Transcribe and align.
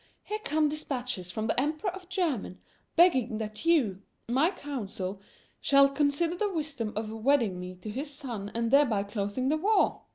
Here 0.23 0.39
come 0.43 0.67
dispatches 0.67 1.29
from 1.29 1.45
the 1.45 1.59
Emperor 1.59 1.91
of 1.91 2.09
Germany 2.09 2.57
begging 2.95 3.37
that 3.37 3.65
you, 3.67 4.01
my 4.27 4.49
council, 4.49 5.21
shall 5.59 5.87
consider 5.89 6.35
the 6.35 6.51
wisdom 6.51 6.91
of 6.95 7.11
wedding 7.11 7.59
me 7.59 7.75
to 7.75 7.89
his 7.91 8.11
son 8.11 8.51
and 8.55 8.71
thereby 8.71 9.03
closing 9.03 9.49
the 9.49 9.57
war! 9.57 10.01